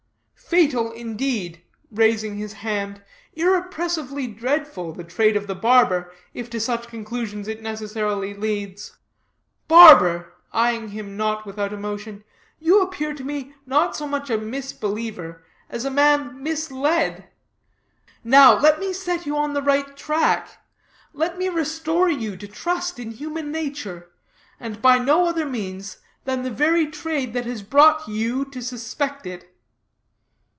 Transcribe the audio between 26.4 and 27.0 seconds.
the very